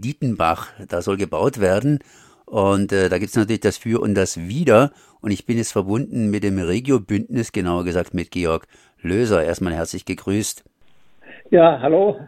[0.00, 1.98] Dietenbach, da soll gebaut werden.
[2.46, 4.92] Und äh, da gibt es natürlich das Für und das Wider.
[5.20, 8.66] Und ich bin jetzt verbunden mit dem Regio-Bündnis, genauer gesagt mit Georg
[9.00, 9.44] Löser.
[9.44, 10.64] Erstmal herzlich gegrüßt.
[11.50, 12.18] Ja, hallo.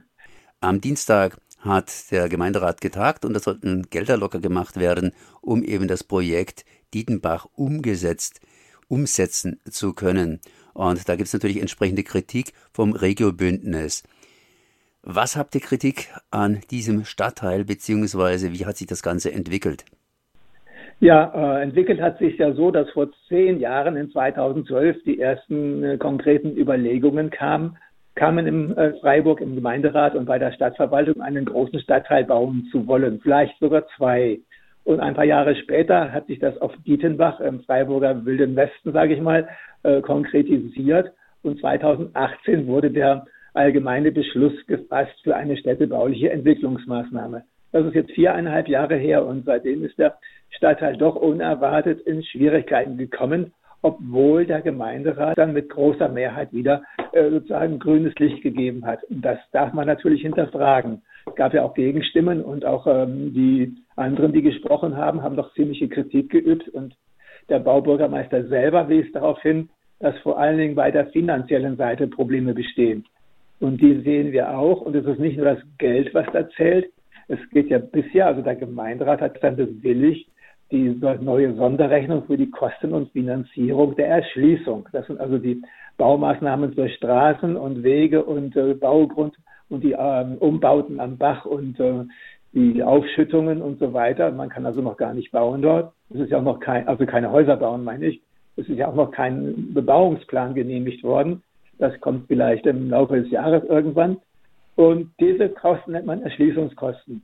[0.61, 5.89] Am Dienstag hat der Gemeinderat getagt und da sollten Gelder locker gemacht werden, um eben
[5.89, 8.41] das Projekt Dietenbach umgesetzt,
[8.89, 10.41] umsetzen zu können.
[10.75, 14.03] Und da gibt es natürlich entsprechende Kritik vom Regio-Bündnis.
[15.03, 19.87] Was habt ihr Kritik an diesem Stadtteil, beziehungsweise wie hat sich das Ganze entwickelt?
[21.01, 25.83] Ja, äh, entwickelt hat sich ja so, dass vor zehn Jahren, in 2012, die ersten
[25.83, 27.79] äh, konkreten Überlegungen kamen,
[28.15, 32.87] kamen im äh, Freiburg im Gemeinderat und bei der Stadtverwaltung einen großen Stadtteil bauen zu
[32.87, 34.41] wollen, vielleicht sogar zwei.
[34.85, 39.15] Und ein paar Jahre später hat sich das auf Dietenbach im Freiburger Wilden Westen, sage
[39.15, 39.49] ich mal,
[40.03, 41.13] konkretisiert.
[41.43, 47.45] Und 2018 wurde der allgemeine Beschluss gefasst für eine städtebauliche Entwicklungsmaßnahme.
[47.73, 50.17] Das ist jetzt viereinhalb Jahre her und seitdem ist der
[50.51, 57.31] Stadtteil doch unerwartet in Schwierigkeiten gekommen, obwohl der Gemeinderat dann mit großer Mehrheit wieder äh,
[57.31, 59.03] sozusagen grünes Licht gegeben hat.
[59.05, 61.03] Und das darf man natürlich hinterfragen.
[61.27, 65.55] Es gab ja auch Gegenstimmen und auch ähm, die anderen, die gesprochen haben, haben doch
[65.55, 66.95] ziemliche Kritik geübt und
[67.49, 72.55] der Baubürgermeister selber wies darauf hin, dass vor allen Dingen bei der finanziellen Seite Probleme
[72.55, 73.05] bestehen.
[73.61, 74.81] Und die sehen wir auch.
[74.81, 76.91] Und es ist nicht nur das Geld, was da zählt.
[77.29, 80.29] Es geht ja bisher, also der Gemeinderat hat dann bewilligt,
[80.71, 80.89] die
[81.21, 84.89] neue Sonderrechnung für die Kosten und Finanzierung der Erschließung.
[84.93, 85.63] Das sind also die
[85.97, 89.37] Baumaßnahmen für Straßen und Wege und äh, Baugrund
[89.69, 92.05] und die ähm, Umbauten am Bach und äh,
[92.53, 94.31] die Aufschüttungen und so weiter.
[94.33, 95.93] Man kann also noch gar nicht bauen dort.
[96.11, 98.21] Es ist ja auch noch kein, also keine Häuser bauen, meine ich.
[98.57, 101.43] Es ist ja auch noch kein Bebauungsplan genehmigt worden.
[101.81, 104.19] Das kommt vielleicht im Laufe des Jahres irgendwann.
[104.77, 107.23] Und diese Kosten nennt man Erschließungskosten.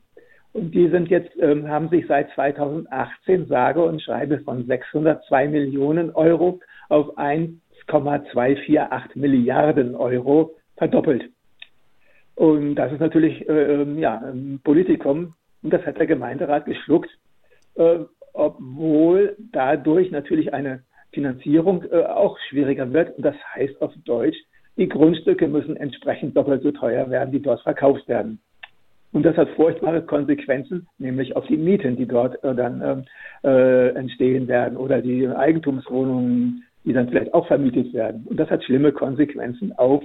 [0.54, 6.10] Und die sind jetzt, ähm, haben sich seit 2018 sage und schreibe von 602 Millionen
[6.12, 11.28] Euro auf 1,248 Milliarden Euro verdoppelt.
[12.34, 15.34] Und das ist natürlich äh, ähm, ja, ein Politikum.
[15.62, 17.10] Und das hat der Gemeinderat geschluckt,
[17.74, 17.98] äh,
[18.32, 23.16] obwohl dadurch natürlich eine Finanzierung äh, auch schwieriger wird.
[23.16, 24.36] Und das heißt auf Deutsch,
[24.76, 28.40] die Grundstücke müssen entsprechend doppelt so teuer werden, die dort verkauft werden.
[29.12, 33.04] Und das hat furchtbare Konsequenzen, nämlich auf die Mieten, die dort äh, dann ähm,
[33.44, 38.26] äh, entstehen werden oder die Eigentumswohnungen, die dann vielleicht auch vermietet werden.
[38.26, 40.04] Und das hat schlimme Konsequenzen auf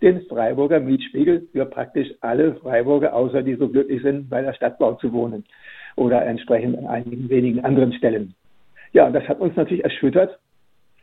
[0.00, 4.94] den Freiburger Mietspiegel für praktisch alle Freiburger, außer die so glücklich sind, bei der Stadtbau
[4.94, 5.44] zu wohnen
[5.96, 8.34] oder entsprechend an einigen wenigen anderen Stellen.
[8.92, 10.38] Ja, das hat uns natürlich erschüttert,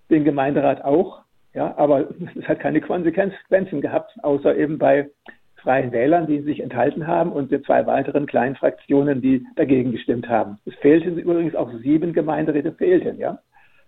[0.10, 1.22] den Gemeinderat auch.
[1.54, 2.08] Ja, aber
[2.40, 5.10] es hat keine Konsequenzen gehabt, außer eben bei
[5.56, 10.30] Freien Wählern, die sich enthalten haben und den zwei weiteren kleinen Fraktionen, die dagegen gestimmt
[10.30, 10.60] haben.
[10.66, 13.40] Es fehlten übrigens auch sieben Gemeinderäte fehlten, ja.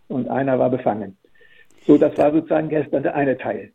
[0.08, 1.18] Und einer war befangen.
[1.86, 3.72] So, das war sozusagen gestern der eine Teil.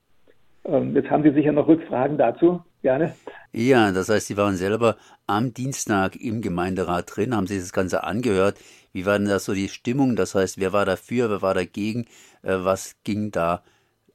[0.65, 2.61] Ähm, jetzt haben Sie sicher noch Rückfragen dazu.
[2.87, 3.15] Gerne.
[3.53, 4.95] Ja, das heißt, Sie waren selber
[5.27, 8.59] am Dienstag im Gemeinderat drin, haben sich das Ganze angehört.
[8.93, 10.15] Wie war denn das so die Stimmung?
[10.15, 12.05] Das heißt, wer war dafür, wer war dagegen?
[12.45, 13.63] Äh, was ging da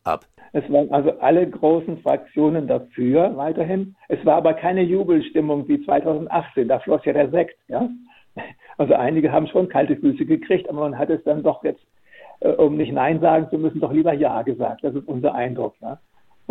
[0.06, 0.26] ab?
[0.54, 3.94] Es waren also alle großen Fraktionen dafür weiterhin.
[4.08, 6.70] Es war aber keine Jubelstimmung wie 2018.
[6.70, 7.58] Da floss ja der Sekt.
[7.68, 7.90] Ja?
[8.78, 11.86] Also einige haben schon kalte Füße gekriegt, aber man hat es dann doch jetzt,
[12.40, 14.86] äh, um nicht Nein sagen zu müssen, doch lieber Ja gesagt.
[14.86, 15.76] Das ist unser Eindruck.
[15.82, 16.00] Ja?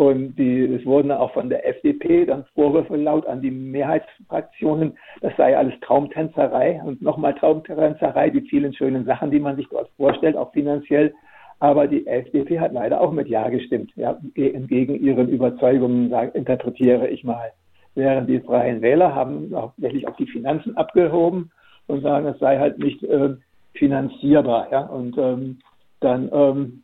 [0.01, 5.31] Und die, es wurden auch von der FDP dann Vorwürfe laut an die Mehrheitsfraktionen, das
[5.37, 10.35] sei alles Traumtänzerei und nochmal Traumtänzerei, die vielen schönen Sachen, die man sich dort vorstellt,
[10.35, 11.13] auch finanziell.
[11.59, 17.07] Aber die FDP hat leider auch mit Ja gestimmt, ja, entgegen ihren Überzeugungen, sag, interpretiere
[17.07, 17.51] ich mal.
[17.93, 21.51] Während die Freien Wähler haben auch wirklich auf die Finanzen abgehoben
[21.85, 23.35] und sagen, es sei halt nicht äh,
[23.73, 24.67] finanzierbar.
[24.71, 24.81] Ja?
[24.81, 25.59] Und ähm,
[25.99, 26.83] dann ähm,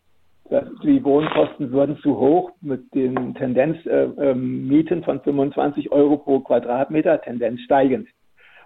[0.83, 7.21] die Wohnkosten würden zu hoch mit den Tendenzmieten äh, äh, von 25 Euro pro Quadratmeter,
[7.21, 8.07] Tendenz steigend.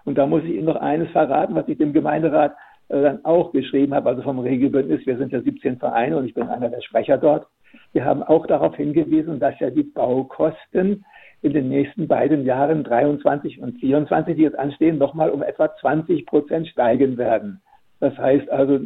[0.04, 2.54] Und da muss ich Ihnen noch eines verraten, was ich dem Gemeinderat
[2.88, 5.04] äh, dann auch geschrieben habe, also vom Regelbündnis.
[5.06, 7.46] Wir sind ja 17 Vereine und ich bin einer der Sprecher dort.
[7.92, 11.04] Wir haben auch darauf hingewiesen, dass ja die Baukosten
[11.42, 16.26] in den nächsten beiden Jahren 23 und 24, die jetzt anstehen, nochmal um etwa 20
[16.26, 17.60] Prozent steigen werden.
[17.98, 18.80] Das heißt also,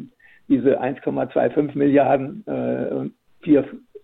[0.49, 3.09] diese 1,25 Milliarden, äh,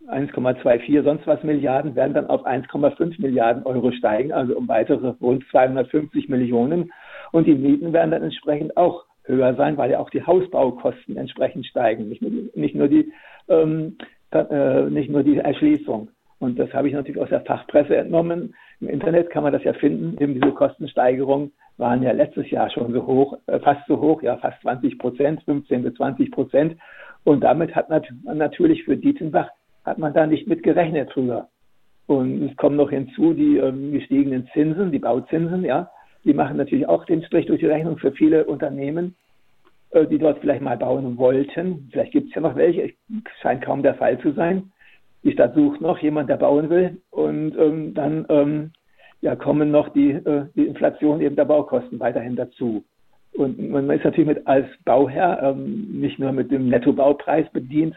[0.09, 5.45] 1,24 sonst was Milliarden werden dann auf 1,5 Milliarden Euro steigen, also um weitere rund
[5.51, 6.93] 250 Millionen.
[7.31, 11.67] Und die Mieten werden dann entsprechend auch höher sein, weil ja auch die Hausbaukosten entsprechend
[11.67, 13.13] steigen, nicht nur die, nicht nur die,
[13.49, 13.97] ähm,
[14.33, 16.09] äh, nicht nur die Erschließung.
[16.41, 18.55] Und das habe ich natürlich aus der Fachpresse entnommen.
[18.81, 21.53] Im Internet kann man das ja finden, eben diese Kostensteigerung
[21.83, 25.43] waren ja letztes Jahr schon so hoch, äh, fast so hoch, ja fast 20 Prozent,
[25.43, 26.77] 15 bis 20 Prozent.
[27.25, 28.03] Und damit hat man
[28.39, 29.51] natürlich für Dietenbach
[29.85, 31.49] hat man da nicht mit gerechnet früher.
[32.07, 35.91] Und es kommen noch hinzu die ähm, gestiegenen Zinsen, die Bauzinsen, ja.
[36.25, 39.17] Die machen natürlich auch den Strich durch die Rechnung für viele Unternehmen,
[39.91, 41.89] äh, die dort vielleicht mal bauen wollten.
[41.91, 42.93] Vielleicht gibt es ja noch welche,
[43.41, 44.71] scheint kaum der Fall zu sein.
[45.25, 46.99] Die Stadt sucht noch jemand, der bauen will.
[47.11, 48.71] Und ähm, dann ähm,
[49.23, 52.85] ja, kommen noch die, äh, die Inflation eben der Baukosten weiterhin dazu.
[53.35, 57.95] Und man ist natürlich mit als Bauherr ähm, nicht nur mit dem Nettobaupreis bedient,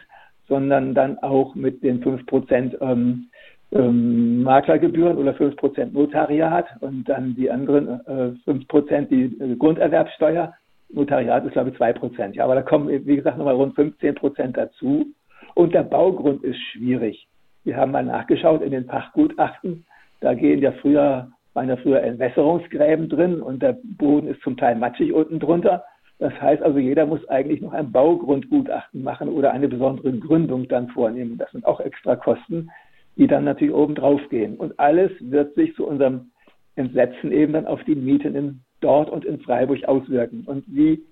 [0.48, 3.26] sondern dann auch mit den 5% ähm,
[3.72, 10.54] ähm, Maklergebühren oder 5% Notariat und dann die anderen äh, 5% die äh, Grunderwerbsteuer.
[10.88, 12.34] Notariat ist, glaube ich, 2%.
[12.34, 15.06] Ja, aber da kommen, wie gesagt, nochmal rund 15% dazu.
[15.54, 17.26] Und der Baugrund ist schwierig.
[17.64, 19.84] Wir haben mal nachgeschaut in den Fachgutachten.
[20.20, 24.76] Da gehen ja früher, waren ja früher Entwässerungsgräben drin und der Boden ist zum Teil
[24.76, 25.84] matschig unten drunter.
[26.18, 30.88] Das heißt also, jeder muss eigentlich noch ein Baugrundgutachten machen oder eine besondere Gründung dann
[30.88, 31.36] vornehmen.
[31.36, 32.70] Das sind auch extra Kosten,
[33.16, 34.56] die dann natürlich oben drauf gehen.
[34.56, 36.30] Und alles wird sich zu unserem
[36.76, 40.44] Entsetzen eben dann auf die Mieten in dort und in Freiburg auswirken.
[40.46, 41.02] Und wie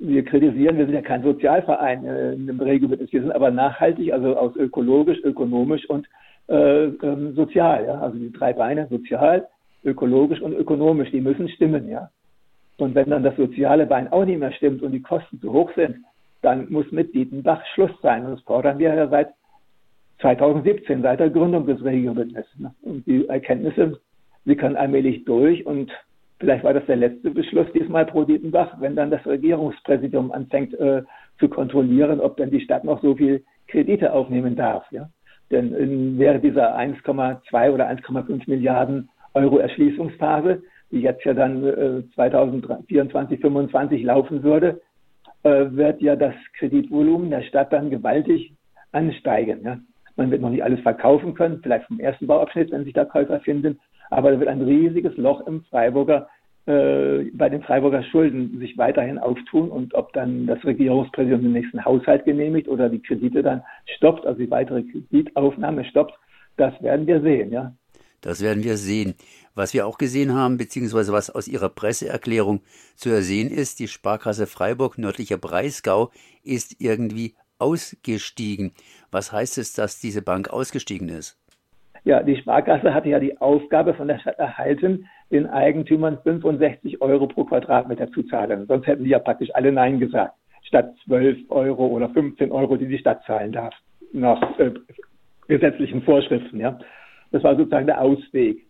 [0.00, 4.36] wir kritisieren, wir sind ja kein Sozialverein äh, im Regelbündnis, wir sind aber nachhaltig, also
[4.36, 6.06] aus ökologisch, ökonomisch und
[6.48, 7.86] äh, ähm, sozial.
[7.86, 8.00] Ja?
[8.00, 9.46] Also die drei Beine, sozial,
[9.84, 11.88] ökologisch und ökonomisch, die müssen stimmen.
[11.88, 12.10] ja.
[12.78, 15.70] Und wenn dann das soziale Bein auch nicht mehr stimmt und die Kosten zu hoch
[15.76, 15.98] sind,
[16.42, 18.24] dann muss mit Dietenbach Schluss sein.
[18.24, 19.30] Und das fordern wir ja seit
[20.20, 22.58] 2017, seit der Gründung des Regiobündnisses.
[22.58, 22.74] Ne?
[22.82, 24.00] Und die Erkenntnisse
[24.44, 25.90] sickern allmählich durch und
[26.38, 31.02] vielleicht war das der letzte Beschluss diesmal pro Dietenbach, wenn dann das Regierungspräsidium anfängt äh,
[31.38, 34.84] zu kontrollieren, ob dann die Stadt noch so viel Kredite aufnehmen darf.
[34.90, 35.08] Ja?
[35.54, 40.62] Denn in, während dieser 1,2 oder 1,5 Milliarden Euro Erschließungsphase
[40.94, 44.80] die jetzt ja dann äh, 2024, 2025 laufen würde,
[45.42, 48.54] äh, wird ja das Kreditvolumen der Stadt dann gewaltig
[48.92, 49.62] ansteigen.
[49.64, 49.78] Ja.
[50.16, 53.40] Man wird noch nicht alles verkaufen können, vielleicht vom ersten Bauabschnitt, wenn sich da Käufer
[53.40, 53.80] finden,
[54.10, 56.28] aber da wird ein riesiges Loch im Freiburger
[56.66, 61.84] äh, bei den Freiburger Schulden sich weiterhin auftun und ob dann das Regierungspräsidium den nächsten
[61.84, 63.62] Haushalt genehmigt oder die Kredite dann
[63.96, 66.14] stoppt, also die weitere Kreditaufnahme stoppt,
[66.56, 67.74] das werden wir sehen, ja.
[68.20, 69.14] Das werden wir sehen.
[69.54, 72.62] Was wir auch gesehen haben, beziehungsweise was aus Ihrer Presseerklärung
[72.96, 76.10] zu ersehen ist, die Sparkasse Freiburg nördlicher Breisgau
[76.42, 78.72] ist irgendwie ausgestiegen.
[79.10, 81.38] Was heißt es, dass diese Bank ausgestiegen ist?
[82.04, 87.26] Ja, die Sparkasse hatte ja die Aufgabe von der Stadt erhalten, den Eigentümern 65 Euro
[87.26, 88.66] pro Quadratmeter zu zahlen.
[88.66, 90.34] Sonst hätten die ja praktisch alle Nein gesagt.
[90.62, 93.74] Statt 12 Euro oder 15 Euro, die die Stadt zahlen darf.
[94.12, 94.70] Nach äh,
[95.48, 96.78] gesetzlichen Vorschriften, ja.
[97.32, 98.64] Das war sozusagen der Ausweg.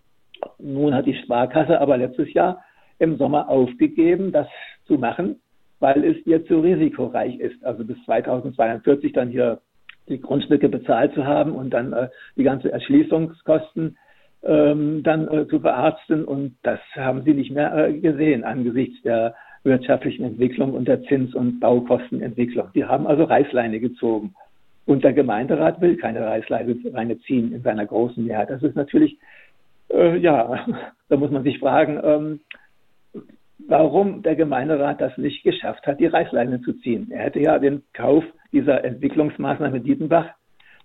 [0.58, 2.64] Nun hat die Sparkasse aber letztes Jahr
[2.99, 4.49] im Sommer aufgegeben, das
[4.87, 5.40] zu machen,
[5.81, 7.62] weil es ihr zu risikoreich ist.
[7.62, 9.60] Also bis 2042 dann hier
[10.08, 13.99] die Grundstücke bezahlt zu haben und dann äh, die ganze Erschließungskosten
[14.44, 16.25] ähm, dann äh, zu verarzten.
[16.25, 21.35] Und das haben sie nicht mehr äh, gesehen angesichts der wirtschaftlichen Entwicklung und der Zins-
[21.35, 22.69] und Baukostenentwicklung.
[22.75, 24.35] Die haben also Reißleine gezogen.
[24.87, 28.50] Und der Gemeinderat will keine Reißleine ziehen in seiner großen Mehrheit.
[28.50, 29.19] Das ist natürlich,
[29.91, 30.67] äh, ja,
[31.08, 32.41] da muss man sich fragen, ähm,
[33.67, 37.10] warum der Gemeinderat das nicht geschafft hat, die Reißleine zu ziehen.
[37.10, 40.29] Er hätte ja den Kauf dieser Entwicklungsmaßnahme Dietenbach,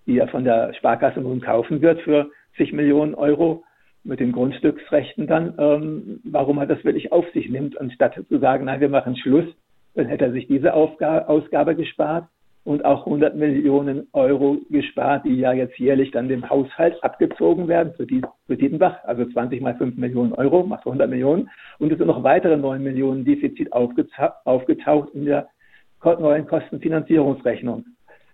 [0.09, 3.63] die er von der Sparkasse nun kaufen wird für zig Millionen Euro
[4.03, 8.65] mit den Grundstücksrechten dann, ähm, warum er das wirklich auf sich nimmt, anstatt zu sagen,
[8.65, 9.45] nein, wir machen Schluss,
[9.93, 12.27] dann hätte er sich diese Aufgabe, Ausgabe gespart
[12.63, 17.93] und auch 100 Millionen Euro gespart, die ja jetzt jährlich dann dem Haushalt abgezogen werden
[17.93, 21.51] für, die, für Dietenbach, also 20 mal 5 Millionen Euro, macht 100 Millionen.
[21.77, 25.49] Und es sind noch weitere 9 Millionen Defizit aufgetaucht in der
[26.03, 27.85] neuen Kostenfinanzierungsrechnung.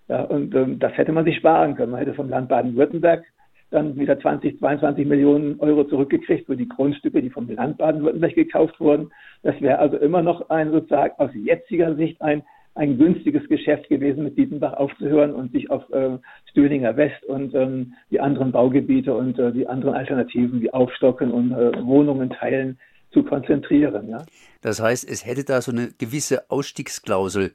[0.08, 1.92] Ja, und ähm, das hätte man sich sparen können.
[1.92, 3.24] Man hätte vom Land Baden-Württemberg
[3.72, 8.80] dann wieder 20, 22 Millionen Euro zurückgekriegt für die Grundstücke, die vom Land Baden-Württemberg gekauft
[8.80, 9.10] wurden.
[9.42, 12.44] Das wäre also immer noch ein sozusagen aus jetziger Sicht ein
[12.76, 16.18] ein günstiges Geschäft gewesen, mit Dietenbach aufzuhören und sich auf äh,
[16.52, 21.54] Stöninger West und ähm, die anderen Baugebiete und äh, die anderen Alternativen wie Aufstocken und
[21.54, 22.78] äh, Wohnungen teilen
[23.14, 24.10] zu konzentrieren.
[24.10, 24.26] Ja?
[24.62, 27.54] Das heißt, es hätte da so eine gewisse Ausstiegsklausel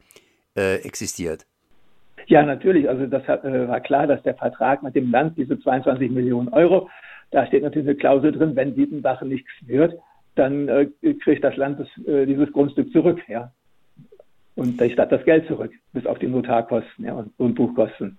[0.56, 1.46] äh, existiert.
[2.30, 2.88] Ja, natürlich.
[2.88, 6.48] Also das hat, äh, war klar, dass der Vertrag mit dem Land, diese 22 Millionen
[6.48, 6.88] Euro,
[7.32, 9.94] da steht natürlich eine Klausel drin, wenn Dietenbach nichts wird,
[10.36, 10.86] dann äh,
[11.22, 13.20] kriegt das Land das, äh, dieses Grundstück zurück.
[13.28, 13.50] Ja
[14.60, 18.18] und die Stadt das Geld zurück, bis auf die Notarkosten ja, und, und Buchkosten.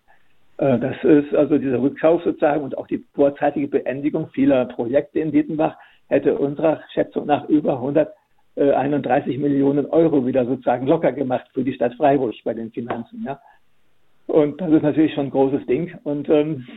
[0.57, 5.31] Äh, das ist also dieser Rückkauf sozusagen und auch die vorzeitige Beendigung vieler Projekte in
[5.31, 5.77] Dietenbach
[6.07, 8.13] hätte unserer Schätzung nach über 100
[8.57, 13.23] 31 Millionen Euro wieder sozusagen locker gemacht für die Stadt Freiburg bei den Finanzen.
[13.25, 13.39] Ja.
[14.27, 15.93] Und das ist natürlich schon ein großes Ding.
[16.03, 16.67] Und ähm,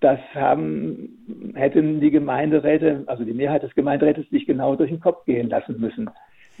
[0.00, 5.24] das haben, hätten die Gemeinderäte, also die Mehrheit des Gemeinderätes, sich genau durch den Kopf
[5.26, 6.10] gehen lassen müssen.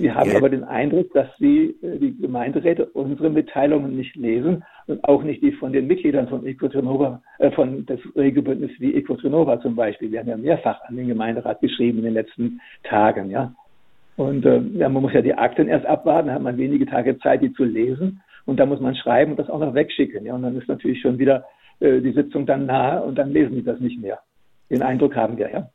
[0.00, 0.38] Wir haben ja.
[0.38, 5.42] aber den Eindruck, dass sie, äh, die Gemeinderäte unsere Mitteilungen nicht lesen und auch nicht
[5.42, 10.10] die von den Mitgliedern von Equotronova, äh, von des Regelbündnisses wie Equotronova zum Beispiel.
[10.10, 13.52] Wir haben ja mehrfach an den Gemeinderat geschrieben in den letzten Tagen, ja.
[14.16, 17.18] Und äh, ja, man muss ja die Akten erst abwarten, da hat man wenige Tage
[17.18, 18.22] Zeit, die zu lesen.
[18.46, 20.24] Und da muss man schreiben und das auch noch wegschicken.
[20.24, 21.44] Ja, und dann ist natürlich schon wieder
[21.80, 24.20] äh, die Sitzung dann nahe und dann lesen die das nicht mehr.
[24.70, 25.70] Den Eindruck haben wir, ja.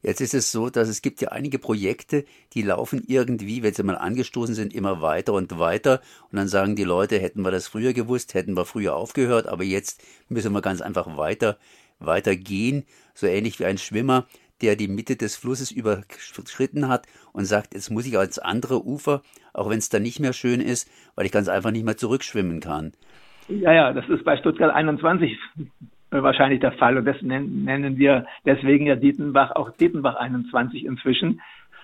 [0.00, 2.24] Jetzt ist es so, dass es gibt ja einige Projekte,
[2.54, 6.00] die laufen irgendwie, wenn sie mal angestoßen sind, immer weiter und weiter.
[6.30, 9.64] Und dann sagen die Leute, hätten wir das früher gewusst, hätten wir früher aufgehört, aber
[9.64, 11.58] jetzt müssen wir ganz einfach weiter,
[11.98, 12.84] weiter gehen.
[13.12, 14.26] So ähnlich wie ein Schwimmer,
[14.62, 19.22] der die Mitte des Flusses überschritten hat und sagt, jetzt muss ich ans andere Ufer,
[19.52, 22.60] auch wenn es da nicht mehr schön ist, weil ich ganz einfach nicht mehr zurückschwimmen
[22.60, 22.92] kann.
[23.48, 25.38] Ja, ja, das ist bei Stuttgart 21
[26.10, 26.96] wahrscheinlich der Fall.
[26.96, 31.40] Und das nennen wir deswegen ja Dietenbach auch Dietenbach 21 inzwischen.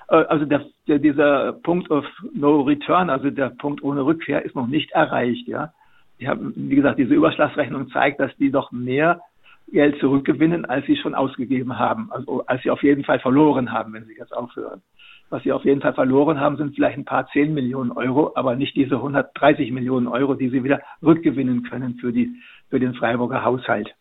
[0.08, 2.04] Äh, also der, der, dieser Punkt of
[2.34, 5.46] No Return, also der Punkt ohne Rückkehr, ist noch nicht erreicht.
[5.48, 5.72] Ja,
[6.20, 9.20] die haben, wie gesagt, diese Überschlagsrechnung zeigt, dass die doch mehr
[9.68, 13.92] Geld zurückgewinnen, als sie schon ausgegeben haben, also als sie auf jeden Fall verloren haben,
[13.92, 14.82] wenn sie jetzt aufhören.
[15.30, 18.56] Was sie auf jeden Fall verloren haben, sind vielleicht ein paar 10 Millionen Euro, aber
[18.56, 22.30] nicht diese 130 Millionen Euro, die sie wieder rückgewinnen können für, die,
[22.70, 23.94] für den Freiburger Haushalt.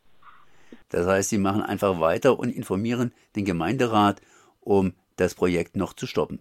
[0.89, 4.21] Das heißt, sie machen einfach weiter und informieren den Gemeinderat,
[4.61, 6.39] um das Projekt noch zu stoppen.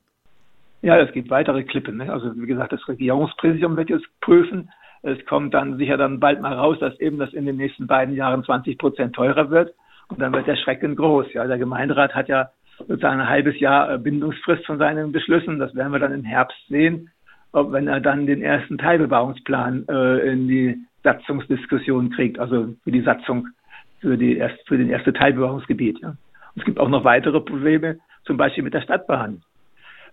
[0.83, 1.97] Ja, es gibt weitere Klippen.
[1.99, 2.13] Ne?
[2.13, 4.71] Also wie gesagt, das Regierungspräsidium wird jetzt prüfen.
[5.03, 8.15] Es kommt dann sicher dann bald mal raus, dass eben das in den nächsten beiden
[8.15, 9.75] Jahren 20 Prozent teurer wird.
[10.09, 11.33] Und dann wird der Schrecken groß.
[11.33, 15.59] Ja, der Gemeinderat hat ja sozusagen ein halbes Jahr äh, Bindungsfrist von seinen Beschlüssen.
[15.59, 17.11] Das werden wir dann im Herbst sehen,
[17.53, 23.03] ob wenn er dann den ersten Teilbebauungsplan äh, in die Satzungsdiskussion kriegt, also für die
[23.03, 23.49] Satzung
[24.01, 26.01] für, die erst, für den erste Teilbebauungsgebiet.
[26.01, 26.17] Ja.
[26.57, 29.43] Es gibt auch noch weitere Probleme, zum Beispiel mit der Stadtbahn.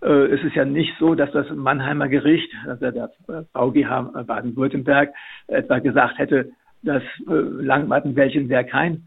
[0.02, 3.10] Äh, es ist ja nicht so, dass das Mannheimer Gericht, also der
[3.52, 5.10] VGH Baden-Württemberg,
[5.48, 6.50] etwa gesagt hätte,
[6.82, 9.04] dass äh, Langmattenwäldchen wäre kein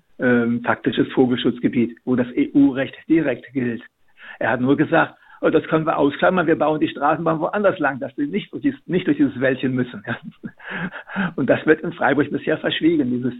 [0.63, 3.81] faktisches Vogelschutzgebiet, wo das EU-Recht direkt gilt.
[4.37, 7.99] Er hat nur gesagt, oh, das können wir ausklammern, wir bauen die Straßenbahn woanders lang,
[7.99, 8.53] dass sie nicht,
[8.87, 10.03] nicht durch dieses Wäldchen müssen.
[11.35, 13.33] Und das wird in Freiburg bisher verschwiegen, dieses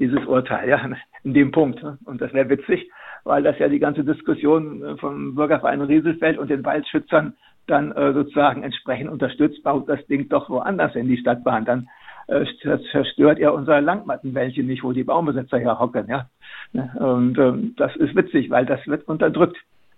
[0.00, 0.80] dieses Urteil, ja,
[1.22, 1.84] in dem Punkt.
[2.04, 2.90] Und das wäre witzig,
[3.24, 7.34] weil das ja die ganze Diskussion äh, vom Bürgerverein Rieselfeld und den Waldschützern
[7.66, 11.64] dann äh, sozusagen entsprechend unterstützt, baut das Ding doch woanders in die Stadtbahn.
[11.64, 11.88] Dann
[12.26, 12.44] äh,
[12.90, 16.26] zerstört er unser Langmattenwäldchen nicht, wo die Baumbesitzer hier hocken, ja.
[16.72, 19.56] Und ähm, das ist witzig, weil das wird unterdrückt,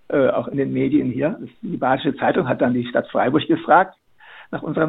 [0.08, 1.38] äh, auch in den Medien hier.
[1.62, 3.96] Die Badische Zeitung hat dann die Stadt Freiburg gefragt,
[4.50, 4.88] nach unserer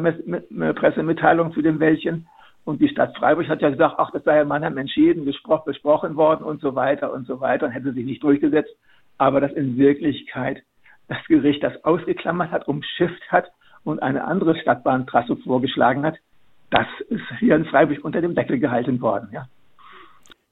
[0.74, 2.26] Pressemitteilung zu dem Wäldchen.
[2.64, 6.44] Und die Stadt Freiburg hat ja gesagt, ach, das sei ja Mannheim entschieden, besprochen worden
[6.44, 8.74] und so weiter und so weiter und hätte sich nicht durchgesetzt.
[9.18, 10.62] Aber dass in Wirklichkeit
[11.08, 13.50] das Gericht das ausgeklammert hat, umschifft hat
[13.84, 16.16] und eine andere Stadtbahntrasse vorgeschlagen hat,
[16.70, 19.46] das ist hier in Freiburg unter dem Deckel gehalten worden, ja.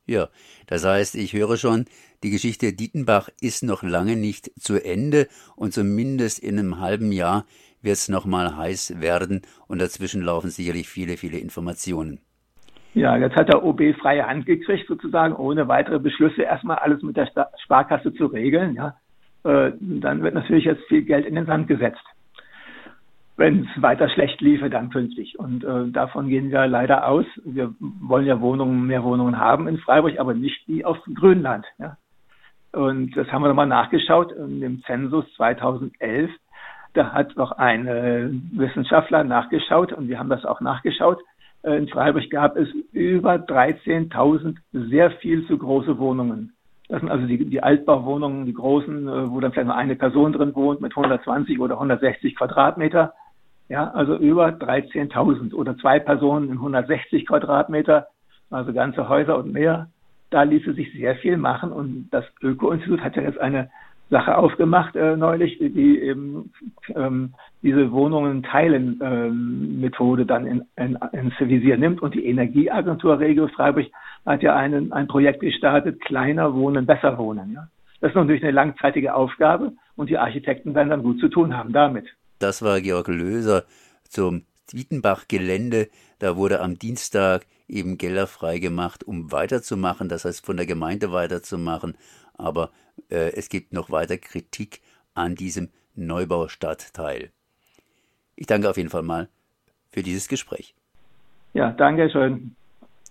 [0.04, 0.28] Ja,
[0.66, 1.86] das heißt, ich höre schon,
[2.22, 7.46] die Geschichte Dietenbach ist noch lange nicht zu Ende und zumindest in einem halben Jahr
[7.82, 12.20] wird es nochmal heiß werden und dazwischen laufen sicherlich viele, viele Informationen.
[12.94, 17.16] Ja, jetzt hat der OB freie Hand gekriegt, sozusagen, ohne weitere Beschlüsse erstmal alles mit
[17.16, 17.30] der
[17.64, 18.74] Sparkasse zu regeln.
[18.74, 18.96] Ja.
[19.44, 22.04] Äh, dann wird natürlich jetzt viel Geld in den Sand gesetzt,
[23.36, 25.38] wenn es weiter schlecht liefe dann künftig.
[25.38, 27.24] Und äh, davon gehen wir leider aus.
[27.44, 31.64] Wir wollen ja Wohnungen, mehr Wohnungen haben in Freiburg, aber nicht die auf Grönland.
[31.78, 31.96] Ja.
[32.72, 36.30] Und das haben wir nochmal nachgeschaut in dem Zensus 2011
[36.94, 41.20] da hat noch ein äh, Wissenschaftler nachgeschaut und wir haben das auch nachgeschaut.
[41.62, 46.52] Äh, in Freiburg gab es über 13.000 sehr viel zu große Wohnungen.
[46.88, 50.32] Das sind also die, die Altbauwohnungen, die großen, äh, wo dann vielleicht nur eine Person
[50.32, 53.14] drin wohnt mit 120 oder 160 Quadratmeter.
[53.68, 58.08] Ja, also über 13.000 oder zwei Personen in 160 Quadratmeter,
[58.50, 59.88] also ganze Häuser und mehr.
[60.28, 63.70] Da ließe sich sehr viel machen und das Öko-Institut hat ja jetzt eine
[64.12, 66.52] Sache aufgemacht äh, neulich, die eben
[66.94, 72.02] ähm, diese Wohnungen teilen ähm, Methode dann in, in, ins Visier nimmt.
[72.02, 73.86] Und die Energieagentur Regio Freiburg
[74.26, 77.54] hat ja einen, ein Projekt gestartet, kleiner wohnen, besser wohnen.
[77.54, 77.68] Ja?
[78.00, 81.72] Das ist natürlich eine langzeitige Aufgabe und die Architekten werden dann gut zu tun haben
[81.72, 82.06] damit.
[82.38, 83.64] Das war Georg Löser
[84.04, 85.88] zum Wietenbach-Gelände.
[86.18, 91.94] Da wurde am Dienstag eben Gelder freigemacht, um weiterzumachen, das heißt von der Gemeinde weiterzumachen.
[92.42, 92.70] Aber
[93.10, 94.80] äh, es gibt noch weiter Kritik
[95.14, 97.30] an diesem Neubaustadtteil.
[98.36, 99.28] Ich danke auf jeden Fall mal
[99.90, 100.74] für dieses Gespräch.
[101.54, 102.56] Ja, danke schön.